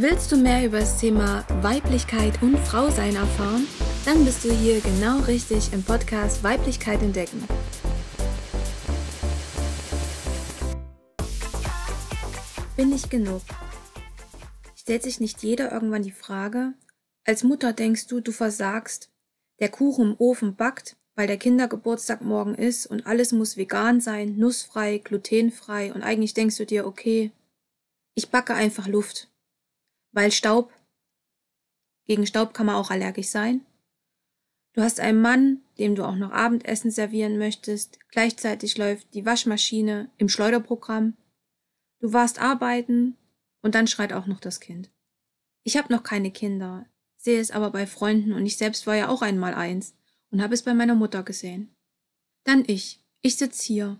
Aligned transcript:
Willst 0.00 0.30
du 0.30 0.36
mehr 0.36 0.64
über 0.64 0.78
das 0.78 1.00
Thema 1.00 1.44
Weiblichkeit 1.60 2.40
und 2.40 2.56
Frausein 2.56 3.16
erfahren? 3.16 3.66
Dann 4.04 4.24
bist 4.24 4.44
du 4.44 4.52
hier 4.52 4.80
genau 4.80 5.18
richtig 5.22 5.72
im 5.72 5.82
Podcast 5.82 6.44
Weiblichkeit 6.44 7.02
entdecken. 7.02 7.42
Bin 12.76 12.92
ich 12.94 13.10
genug? 13.10 13.42
Stellt 14.76 15.02
sich 15.02 15.18
nicht 15.18 15.42
jeder 15.42 15.72
irgendwann 15.72 16.04
die 16.04 16.12
Frage, 16.12 16.74
als 17.24 17.42
Mutter 17.42 17.72
denkst 17.72 18.06
du, 18.06 18.20
du 18.20 18.30
versagst, 18.30 19.10
der 19.58 19.68
Kuchen 19.68 20.10
im 20.12 20.16
Ofen 20.20 20.54
backt, 20.54 20.96
weil 21.16 21.26
der 21.26 21.38
Kindergeburtstag 21.38 22.22
morgen 22.22 22.54
ist 22.54 22.86
und 22.86 23.04
alles 23.04 23.32
muss 23.32 23.56
vegan 23.56 24.00
sein, 24.00 24.36
nussfrei, 24.36 24.98
glutenfrei 24.98 25.92
und 25.92 26.04
eigentlich 26.04 26.34
denkst 26.34 26.56
du 26.56 26.66
dir, 26.66 26.86
okay, 26.86 27.32
ich 28.14 28.30
backe 28.30 28.54
einfach 28.54 28.86
Luft. 28.86 29.28
Weil 30.12 30.32
Staub, 30.32 30.72
gegen 32.06 32.26
Staub 32.26 32.54
kann 32.54 32.66
man 32.66 32.76
auch 32.76 32.90
allergisch 32.90 33.28
sein. 33.28 33.66
Du 34.72 34.82
hast 34.82 35.00
einen 35.00 35.20
Mann, 35.20 35.60
dem 35.78 35.94
du 35.94 36.04
auch 36.04 36.16
noch 36.16 36.30
Abendessen 36.30 36.90
servieren 36.90 37.36
möchtest, 37.36 37.98
gleichzeitig 38.10 38.78
läuft 38.78 39.12
die 39.14 39.26
Waschmaschine 39.26 40.10
im 40.16 40.28
Schleuderprogramm. 40.28 41.16
Du 42.00 42.12
warst 42.12 42.38
arbeiten 42.38 43.16
und 43.60 43.74
dann 43.74 43.86
schreit 43.86 44.12
auch 44.12 44.26
noch 44.26 44.40
das 44.40 44.60
Kind. 44.60 44.90
Ich 45.64 45.76
habe 45.76 45.92
noch 45.92 46.02
keine 46.02 46.30
Kinder, 46.30 46.86
sehe 47.16 47.40
es 47.40 47.50
aber 47.50 47.70
bei 47.70 47.86
Freunden 47.86 48.32
und 48.32 48.46
ich 48.46 48.56
selbst 48.56 48.86
war 48.86 48.94
ja 48.94 49.08
auch 49.08 49.20
einmal 49.20 49.54
eins 49.54 49.94
und 50.30 50.40
habe 50.40 50.54
es 50.54 50.62
bei 50.62 50.74
meiner 50.74 50.94
Mutter 50.94 51.22
gesehen. 51.22 51.74
Dann 52.44 52.64
ich. 52.66 53.04
Ich 53.20 53.36
sitz 53.36 53.60
hier. 53.62 53.98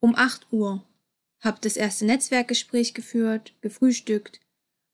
Um 0.00 0.16
acht 0.16 0.50
Uhr. 0.52 0.84
Hab 1.40 1.60
das 1.60 1.76
erste 1.76 2.06
Netzwerkgespräch 2.06 2.94
geführt, 2.94 3.54
gefrühstückt, 3.60 4.40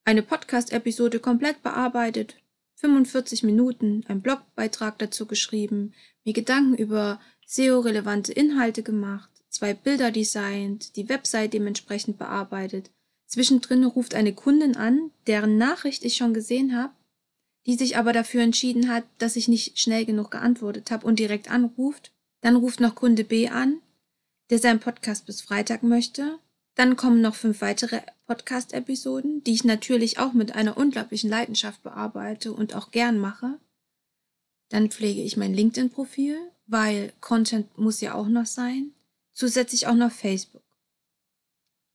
eine 0.05 0.23
Podcast-Episode 0.23 1.21
komplett 1.21 1.63
bearbeitet, 1.63 2.37
45 2.77 3.43
Minuten, 3.43 4.05
einen 4.09 4.21
Blogbeitrag 4.21 4.99
dazu 4.99 5.27
geschrieben, 5.27 5.95
mir 6.25 6.33
Gedanken 6.33 6.75
über 6.75 7.21
SEO-relevante 7.47 8.33
Inhalte 8.33 8.83
gemacht, 8.83 9.31
zwei 9.49 9.75
Bilder 9.75 10.11
designt, 10.11 10.97
die 10.97 11.09
Website 11.09 11.55
dementsprechend 11.55 12.19
bearbeitet. 12.19 12.91
Zwischendrin 13.27 13.85
ruft 13.85 14.15
eine 14.15 14.35
Kundin 14.35 14.77
an, 14.77 15.11
deren 15.27 15.57
Nachricht 15.57 16.05
ich 16.05 16.17
schon 16.17 16.35
gesehen 16.35 16.77
habe 16.77 16.93
die 17.67 17.77
sich 17.77 17.97
aber 17.97 18.13
dafür 18.13 18.43
entschieden 18.43 18.89
hat, 18.89 19.05
dass 19.19 19.37
ich 19.37 19.49
nicht 19.49 19.79
schnell 19.79 20.05
genug 20.05 20.31
geantwortet 20.31 20.91
habe 20.91 21.07
und 21.07 21.19
direkt 21.19 21.51
anruft. 21.51 22.13
Dann 22.41 22.57
ruft 22.57 22.81
noch 22.81 22.95
Kunde 22.95 23.25
B 23.25 23.49
an, 23.49 23.81
der 24.51 24.59
seinen 24.59 24.81
Podcast 24.81 25.25
bis 25.27 25.41
Freitag 25.41 25.83
möchte. 25.83 26.39
Dann 26.75 26.97
kommen 26.97 27.23
noch 27.23 27.35
fünf 27.35 27.63
weitere 27.63 28.01
Podcast-Episoden, 28.27 29.45
die 29.45 29.53
ich 29.53 29.65
natürlich 29.65 30.19
auch 30.19 30.33
mit 30.33 30.55
einer 30.55 30.77
unglaublichen 30.77 31.29
Leidenschaft 31.29 31.83
bearbeite 31.83 32.53
und 32.53 32.75
auch 32.75 32.91
gern 32.91 33.19
mache. 33.19 33.59
Dann 34.71 34.91
pflege 34.91 35.23
ich 35.23 35.37
mein 35.37 35.53
LinkedIn-Profil, 35.53 36.39
weil 36.67 37.13
Content 37.21 37.77
muss 37.77 38.01
ja 38.01 38.15
auch 38.15 38.29
noch 38.29 38.47
sein. 38.47 38.93
Zusätzlich 39.35 39.87
auch 39.87 39.95
noch 39.95 40.13
Facebook. 40.13 40.65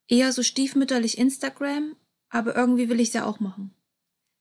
Eher 0.08 0.34
so 0.34 0.44
stiefmütterlich 0.44 1.18
Instagram, 1.18 1.96
aber 2.30 2.56
irgendwie 2.56 2.90
will 2.90 3.00
ich 3.00 3.10
es 3.10 3.14
ja 3.14 3.26
auch 3.26 3.40
machen. 3.40 3.74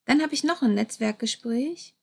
Dann 0.05 0.23
habe 0.23 0.34
ich 0.34 0.45
noch 0.45 0.62
ein 0.62 0.75
Netzwerkgespräch 0.75 1.95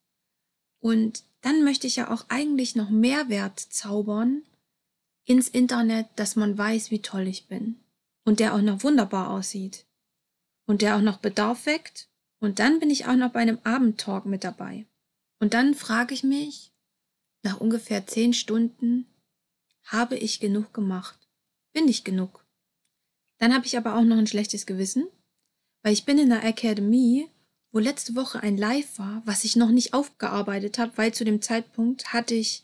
und 0.80 1.24
dann 1.42 1.64
möchte 1.64 1.88
ich 1.88 1.96
ja 1.96 2.12
auch 2.12 2.26
eigentlich 2.30 2.76
noch 2.76 2.90
Mehrwert 2.90 3.60
zaubern 3.60 4.44
ins 5.26 5.48
Internet, 5.48 6.08
dass 6.16 6.36
man 6.36 6.58
weiß, 6.58 6.92
wie 6.92 7.02
toll 7.02 7.28
ich 7.28 7.48
bin 7.48 7.80
und 8.26 8.40
der 8.40 8.54
auch 8.54 8.62
noch 8.62 8.84
wunderbar 8.84 9.30
aussieht 9.30 9.86
und 10.66 10.82
der 10.82 10.98
auch 10.98 11.02
noch 11.02 11.18
Bedarf 11.18 11.66
weckt 11.66 12.10
und 12.40 12.60
dann 12.60 12.80
bin 12.80 12.90
ich 12.90 13.06
auch 13.06 13.16
noch 13.16 13.32
bei 13.32 13.40
einem 13.40 13.60
Abendtalk 13.64 14.26
mit 14.26 14.44
dabei. 14.44 14.86
Und 15.40 15.54
dann 15.54 15.74
frage 15.74 16.14
ich 16.14 16.24
mich, 16.24 16.74
nach 17.44 17.62
ungefähr 17.62 18.06
zehn 18.08 18.34
Stunden, 18.34 19.06
habe 19.84 20.18
ich 20.18 20.40
genug 20.40 20.74
gemacht? 20.74 21.30
Bin 21.74 21.88
ich 21.88 22.04
genug? 22.04 22.46
Dann 23.38 23.54
habe 23.54 23.66
ich 23.66 23.78
aber 23.78 23.96
auch 23.96 24.04
noch 24.04 24.18
ein 24.18 24.28
schlechtes 24.28 24.66
Gewissen, 24.66 25.08
weil 25.84 25.94
ich 25.94 26.06
bin 26.06 26.18
in 26.18 26.30
der 26.30 26.44
Academy 26.44 27.30
wo 27.76 27.80
letzte 27.80 28.16
Woche 28.16 28.42
ein 28.42 28.56
Live 28.56 29.00
war, 29.00 29.22
was 29.26 29.44
ich 29.44 29.58
noch 29.58 29.70
nicht 29.70 29.94
aufgearbeitet 29.94 30.80
habe, 30.80 30.94
weil 30.96 31.14
zu 31.14 31.26
dem 31.26 31.42
Zeitpunkt 31.42 32.14
hatte 32.14 32.34
ich 32.34 32.64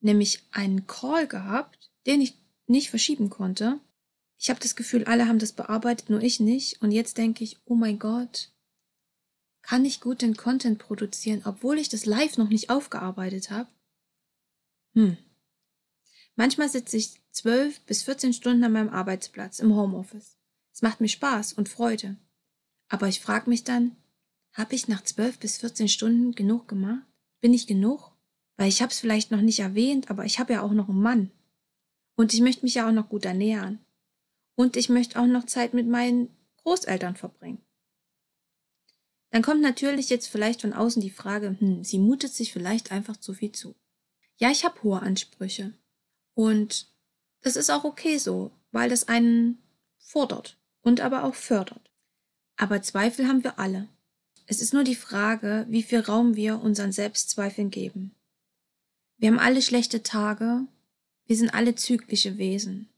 nämlich 0.00 0.42
einen 0.52 0.86
Call 0.86 1.26
gehabt, 1.26 1.90
den 2.06 2.22
ich 2.22 2.32
nicht 2.66 2.88
verschieben 2.88 3.28
konnte. 3.28 3.78
Ich 4.38 4.50
habe 4.50 4.60
das 4.60 4.76
Gefühl, 4.76 5.04
alle 5.04 5.26
haben 5.26 5.40
das 5.40 5.52
bearbeitet, 5.52 6.10
nur 6.10 6.22
ich 6.22 6.38
nicht. 6.38 6.80
Und 6.80 6.92
jetzt 6.92 7.18
denke 7.18 7.42
ich, 7.42 7.58
oh 7.64 7.74
mein 7.74 7.98
Gott, 7.98 8.52
kann 9.62 9.84
ich 9.84 10.00
gut 10.00 10.22
den 10.22 10.36
Content 10.36 10.78
produzieren, 10.78 11.42
obwohl 11.44 11.78
ich 11.78 11.88
das 11.88 12.06
Live 12.06 12.38
noch 12.38 12.48
nicht 12.48 12.70
aufgearbeitet 12.70 13.50
habe? 13.50 13.68
Hm. 14.94 15.16
Manchmal 16.36 16.68
sitze 16.68 16.96
ich 16.96 17.20
zwölf 17.32 17.80
bis 17.80 18.04
14 18.04 18.32
Stunden 18.32 18.62
an 18.62 18.72
meinem 18.72 18.88
Arbeitsplatz 18.90 19.58
im 19.58 19.74
Homeoffice. 19.74 20.38
Es 20.72 20.82
macht 20.82 21.00
mir 21.00 21.08
Spaß 21.08 21.54
und 21.54 21.68
Freude. 21.68 22.16
Aber 22.88 23.08
ich 23.08 23.20
frage 23.20 23.50
mich 23.50 23.64
dann, 23.64 23.96
habe 24.52 24.74
ich 24.74 24.86
nach 24.86 25.02
zwölf 25.02 25.38
bis 25.38 25.58
14 25.58 25.88
Stunden 25.88 26.32
genug 26.32 26.68
gemacht? 26.68 27.04
Bin 27.40 27.52
ich 27.52 27.66
genug? 27.66 28.12
Weil 28.56 28.68
ich 28.68 28.82
habe 28.82 28.92
es 28.92 29.00
vielleicht 29.00 29.30
noch 29.30 29.40
nicht 29.40 29.58
erwähnt, 29.60 30.10
aber 30.10 30.24
ich 30.24 30.38
habe 30.38 30.52
ja 30.52 30.62
auch 30.62 30.72
noch 30.72 30.88
einen 30.88 31.02
Mann. 31.02 31.30
Und 32.16 32.34
ich 32.34 32.40
möchte 32.40 32.64
mich 32.64 32.74
ja 32.74 32.88
auch 32.88 32.92
noch 32.92 33.08
gut 33.08 33.24
ernähren. 33.24 33.80
Und 34.58 34.76
ich 34.76 34.88
möchte 34.88 35.20
auch 35.20 35.26
noch 35.26 35.46
Zeit 35.46 35.72
mit 35.72 35.86
meinen 35.86 36.36
Großeltern 36.64 37.14
verbringen. 37.14 37.62
Dann 39.30 39.40
kommt 39.40 39.60
natürlich 39.60 40.10
jetzt 40.10 40.26
vielleicht 40.26 40.62
von 40.62 40.72
außen 40.72 41.00
die 41.00 41.12
Frage, 41.12 41.54
hm, 41.60 41.84
sie 41.84 42.00
mutet 42.00 42.34
sich 42.34 42.52
vielleicht 42.52 42.90
einfach 42.90 43.16
zu 43.16 43.34
viel 43.34 43.52
zu. 43.52 43.76
Ja, 44.36 44.50
ich 44.50 44.64
habe 44.64 44.82
hohe 44.82 45.00
Ansprüche. 45.00 45.74
Und 46.34 46.88
das 47.40 47.54
ist 47.54 47.70
auch 47.70 47.84
okay 47.84 48.18
so, 48.18 48.50
weil 48.72 48.90
das 48.90 49.06
einen 49.06 49.62
fordert 49.96 50.58
und 50.82 51.02
aber 51.02 51.22
auch 51.22 51.36
fördert. 51.36 51.92
Aber 52.56 52.82
Zweifel 52.82 53.28
haben 53.28 53.44
wir 53.44 53.60
alle. 53.60 53.88
Es 54.46 54.60
ist 54.60 54.74
nur 54.74 54.82
die 54.82 54.96
Frage, 54.96 55.66
wie 55.68 55.84
viel 55.84 56.00
Raum 56.00 56.34
wir 56.34 56.60
unseren 56.60 56.90
Selbstzweifeln 56.90 57.70
geben. 57.70 58.12
Wir 59.18 59.30
haben 59.30 59.38
alle 59.38 59.62
schlechte 59.62 60.02
Tage, 60.02 60.66
wir 61.26 61.36
sind 61.36 61.54
alle 61.54 61.76
zyklische 61.76 62.38
Wesen. 62.38 62.88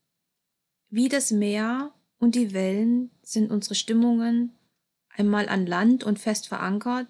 Wie 0.91 1.09
das 1.09 1.31
Meer 1.31 1.93
und 2.19 2.34
die 2.34 2.53
Wellen 2.53 3.11
sind 3.23 3.51
unsere 3.51 3.75
Stimmungen 3.75 4.53
einmal 5.17 5.49
an 5.49 5.67
Land 5.67 6.05
und 6.05 6.19
fest 6.19 6.49
verankert, 6.49 7.06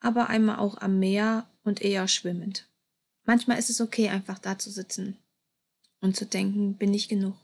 aber 0.00 0.28
einmal 0.28 0.58
auch 0.58 0.78
am 0.78 0.98
Meer 0.98 1.48
und 1.64 1.82
eher 1.82 2.08
schwimmend. 2.08 2.68
Manchmal 3.24 3.58
ist 3.58 3.70
es 3.70 3.80
okay, 3.80 4.08
einfach 4.08 4.38
da 4.38 4.58
zu 4.58 4.70
sitzen 4.70 5.16
und 6.00 6.16
zu 6.16 6.26
denken, 6.26 6.76
bin 6.76 6.94
ich 6.94 7.08
genug. 7.08 7.36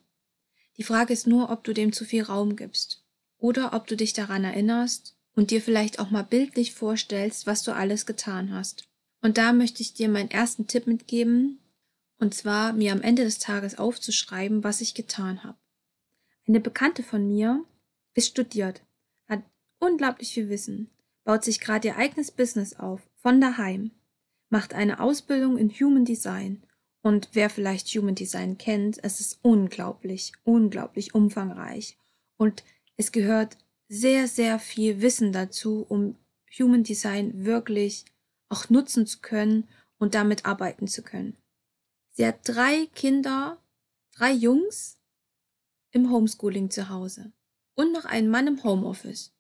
Die 0.77 0.85
Frage 0.85 1.13
ist 1.13 1.27
nur, 1.27 1.51
ob 1.51 1.65
du 1.65 1.73
dem 1.73 1.93
zu 1.93 2.05
viel 2.05 2.23
Raum 2.23 2.55
gibst 2.55 3.05
oder 3.39 3.73
ob 3.73 3.87
du 3.87 3.97
dich 3.97 4.13
daran 4.13 4.45
erinnerst, 4.45 5.17
und 5.35 5.51
dir 5.51 5.63
vielleicht 5.63 5.99
auch 5.99 6.11
mal 6.11 6.23
bildlich 6.23 6.75
vorstellst, 6.75 7.47
was 7.47 7.63
du 7.63 7.75
alles 7.75 8.07
getan 8.07 8.53
hast. 8.53 8.85
Und 9.21 9.39
da 9.39 9.53
möchte 9.53 9.83
ich 9.83 9.95
dir 9.95 10.09
meinen 10.09 10.31
ersten 10.31 10.67
Tipp 10.67 10.87
mitgeben, 10.87 11.59
und 12.19 12.35
zwar 12.35 12.73
mir 12.73 12.93
am 12.93 13.03
Ende 13.03 13.25
des 13.25 13.39
Tages 13.39 13.79
aufzuschreiben, 13.79 14.63
was 14.63 14.81
ich 14.81 14.95
getan 14.95 15.43
habe. 15.43 15.59
Eine 16.47 16.61
Bekannte 16.61 17.03
von 17.03 17.29
mir 17.29 17.65
ist 18.15 18.29
studiert, 18.29 18.83
hat 19.29 19.43
unglaublich 19.79 20.33
viel 20.35 20.49
Wissen, 20.49 20.91
baut 21.25 21.45
sich 21.45 21.61
gerade 21.61 21.89
ihr 21.89 21.97
eigenes 21.97 22.31
Business 22.31 22.75
auf, 22.75 23.01
von 23.15 23.41
daheim, 23.41 23.93
macht 24.51 24.75
eine 24.75 25.01
Ausbildung 25.01 25.57
in 25.57 25.71
Human 25.71 26.05
Design 26.05 26.63
und 27.03 27.31
wer 27.33 27.49
vielleicht 27.49 27.89
Human 27.89 28.15
Design 28.15 28.59
kennt, 28.59 29.03
es 29.03 29.21
ist 29.21 29.39
unglaublich, 29.43 30.33
unglaublich 30.45 31.15
umfangreich 31.15 31.97
und 32.37 32.65
es 32.97 33.13
gehört 33.13 33.57
sehr, 33.89 34.27
sehr 34.27 34.59
viel 34.59 35.01
Wissen 35.01 35.33
dazu, 35.33 35.85
um 35.89 36.17
Human 36.59 36.83
Design 36.83 37.45
wirklich 37.45 38.05
auch 38.49 38.69
nutzen 38.69 39.07
zu 39.07 39.21
können 39.21 39.69
und 39.99 40.15
damit 40.15 40.45
arbeiten 40.45 40.89
zu 40.89 41.03
können. 41.03 41.37
Sie 42.11 42.27
hat 42.27 42.41
drei 42.45 42.87
Kinder, 42.95 43.59
drei 44.15 44.33
Jungs 44.33 45.02
im 45.93 46.11
Homeschooling 46.11 46.71
zu 46.71 46.89
Hause 46.89 47.33
und 47.75 47.93
noch 47.93 48.05
einen 48.05 48.29
Mann 48.29 48.47
im 48.47 48.65
Homeoffice. 48.65 49.33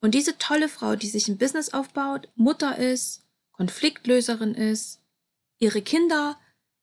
Und 0.00 0.14
diese 0.14 0.36
tolle 0.38 0.68
Frau, 0.68 0.96
die 0.96 1.08
sich 1.08 1.28
ein 1.28 1.38
Business 1.38 1.72
aufbaut, 1.72 2.28
Mutter 2.34 2.76
ist, 2.76 3.24
Konfliktlöserin 3.52 4.54
ist, 4.54 5.00
ihre 5.58 5.80
Kinder 5.80 6.38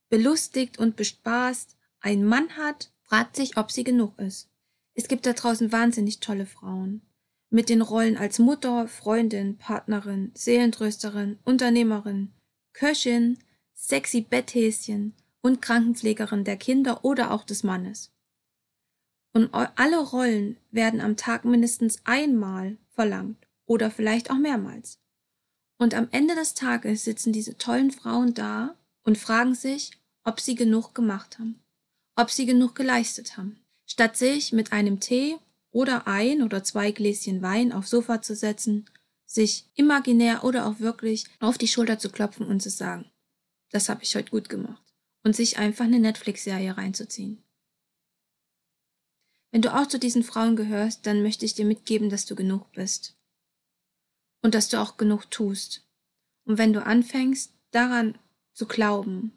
belustigt 0.10 0.80
und 0.80 0.96
bespaßt, 0.96 1.76
einen 2.00 2.24
Mann 2.24 2.56
hat, 2.56 2.92
fragt 3.02 3.36
sich, 3.36 3.58
ob 3.58 3.72
sie 3.72 3.84
genug 3.84 4.18
ist. 4.20 4.50
Es 4.94 5.08
gibt 5.08 5.26
da 5.26 5.34
draußen 5.34 5.72
wahnsinnig 5.72 6.20
tolle 6.20 6.46
Frauen. 6.46 7.02
Mit 7.50 7.70
den 7.70 7.82
Rollen 7.82 8.16
als 8.16 8.40
Mutter, 8.40 8.88
Freundin, 8.88 9.58
Partnerin, 9.58 10.32
Seelentrösterin, 10.36 11.40
Unternehmerin, 11.44 12.32
Köchin, 12.74 13.40
sexy 13.74 14.22
Betthäschen 14.22 15.16
und 15.42 15.62
Krankenpflegerin 15.62 16.44
der 16.44 16.58
Kinder 16.58 17.04
oder 17.04 17.32
auch 17.32 17.44
des 17.44 17.64
Mannes. 17.64 18.12
Und 19.34 19.54
alle 19.54 20.00
Rollen 20.00 20.58
werden 20.72 21.02
am 21.02 21.16
Tag 21.16 21.46
mindestens 21.46 22.00
einmal 22.04 22.78
verlangt 22.90 23.48
oder 23.66 23.92
vielleicht 23.92 24.32
auch 24.32 24.38
mehrmals. 24.38 25.00
Und 25.78 25.94
am 25.94 26.08
Ende 26.12 26.36
des 26.36 26.56
Tages 26.56 27.06
sitzen 27.06 27.32
diese 27.32 27.58
tollen 27.58 27.92
Frauen 27.92 28.34
da 28.34 28.76
und 29.04 29.18
fragen 29.18 29.56
sich, 29.56 29.92
ob 30.24 30.40
sie 30.40 30.56
genug 30.56 30.94
gemacht 30.94 31.40
haben, 31.40 31.62
ob 32.16 32.32
sie 32.32 32.46
genug 32.46 32.76
geleistet 32.76 33.38
haben. 33.38 33.60
Statt 33.86 34.18
sich 34.18 34.52
mit 34.52 34.72
einem 34.72 35.00
Tee 35.00 35.38
oder 35.72 36.08
ein 36.08 36.42
oder 36.42 36.64
zwei 36.64 36.92
Gläschen 36.92 37.42
Wein 37.42 37.72
aufs 37.72 37.92
Sofa 37.92 38.22
zu 38.22 38.36
setzen, 38.36 38.90
sich 39.26 39.70
imaginär 39.76 40.44
oder 40.44 40.66
auch 40.66 40.80
wirklich 40.80 41.26
auf 41.40 41.58
die 41.58 41.68
Schulter 41.68 42.00
zu 42.00 42.10
klopfen 42.10 42.48
und 42.48 42.62
zu 42.62 42.70
sagen, 42.70 43.10
das 43.72 43.88
habe 43.88 44.04
ich 44.04 44.16
heute 44.16 44.32
gut 44.32 44.50
gemacht. 44.50 44.84
Und 45.24 45.36
sich 45.36 45.58
einfach 45.58 45.86
eine 45.86 46.00
Netflix-Serie 46.00 46.78
reinzuziehen. 46.78 47.44
Wenn 49.60 49.64
du 49.64 49.76
auch 49.76 49.88
zu 49.88 50.00
diesen 50.00 50.24
Frauen 50.24 50.56
gehörst, 50.56 51.06
dann 51.06 51.22
möchte 51.22 51.44
ich 51.44 51.54
dir 51.54 51.66
mitgeben, 51.66 52.10
dass 52.10 52.26
du 52.26 52.34
genug 52.34 52.72
bist. 52.72 53.18
Und 54.42 54.56
dass 54.56 54.70
du 54.70 54.80
auch 54.80 54.96
genug 54.96 55.30
tust. 55.32 55.86
Und 56.46 56.58
wenn 56.58 56.72
du 56.72 56.82
anfängst, 56.82 57.52
daran 57.72 58.18
zu 58.54 58.68
glauben 58.68 59.34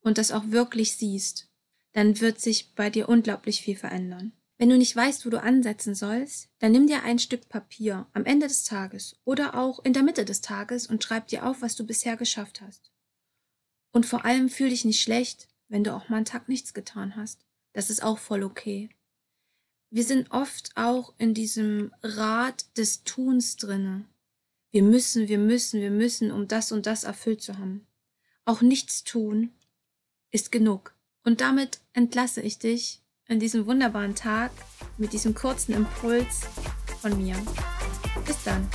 und 0.00 0.16
das 0.16 0.32
auch 0.32 0.44
wirklich 0.46 0.96
siehst, 0.96 1.50
dann 1.92 2.18
wird 2.18 2.40
sich 2.40 2.74
bei 2.76 2.88
dir 2.88 3.10
unglaublich 3.10 3.60
viel 3.60 3.76
verändern. 3.76 4.32
Wenn 4.56 4.70
du 4.70 4.78
nicht 4.78 4.96
weißt, 4.96 5.26
wo 5.26 5.28
du 5.28 5.38
ansetzen 5.38 5.94
sollst, 5.94 6.48
dann 6.60 6.72
nimm 6.72 6.86
dir 6.86 7.02
ein 7.02 7.18
Stück 7.18 7.50
Papier 7.50 8.06
am 8.14 8.24
Ende 8.24 8.48
des 8.48 8.64
Tages 8.64 9.20
oder 9.26 9.54
auch 9.54 9.84
in 9.84 9.92
der 9.92 10.02
Mitte 10.02 10.24
des 10.24 10.40
Tages 10.40 10.86
und 10.86 11.04
schreib 11.04 11.28
dir 11.28 11.44
auf, 11.44 11.60
was 11.60 11.76
du 11.76 11.84
bisher 11.84 12.16
geschafft 12.16 12.62
hast. 12.62 12.90
Und 13.92 14.06
vor 14.06 14.24
allem 14.24 14.48
fühl 14.48 14.70
dich 14.70 14.86
nicht 14.86 15.02
schlecht, 15.02 15.46
wenn 15.68 15.84
du 15.84 15.94
auch 15.94 16.08
mal 16.08 16.16
einen 16.16 16.24
Tag 16.24 16.48
nichts 16.48 16.72
getan 16.72 17.16
hast. 17.16 17.44
Das 17.74 17.90
ist 17.90 18.02
auch 18.02 18.16
voll 18.16 18.42
okay 18.42 18.88
wir 19.90 20.04
sind 20.04 20.30
oft 20.30 20.70
auch 20.74 21.14
in 21.18 21.34
diesem 21.34 21.92
Rad 22.02 22.76
des 22.76 23.04
Tuns 23.04 23.56
drinne. 23.56 24.04
Wir 24.70 24.82
müssen, 24.82 25.28
wir 25.28 25.38
müssen, 25.38 25.80
wir 25.80 25.90
müssen, 25.90 26.30
um 26.30 26.46
das 26.46 26.72
und 26.72 26.86
das 26.86 27.04
erfüllt 27.04 27.40
zu 27.40 27.58
haben. 27.58 27.86
Auch 28.44 28.60
nichts 28.60 29.04
tun 29.04 29.50
ist 30.30 30.52
genug. 30.52 30.94
Und 31.24 31.40
damit 31.40 31.80
entlasse 31.94 32.42
ich 32.42 32.58
dich 32.58 33.02
in 33.26 33.40
diesem 33.40 33.66
wunderbaren 33.66 34.14
Tag 34.14 34.50
mit 34.98 35.12
diesem 35.12 35.34
kurzen 35.34 35.74
Impuls 35.74 36.40
von 37.00 37.16
mir. 37.22 37.36
Bis 38.26 38.42
dann. 38.44 38.68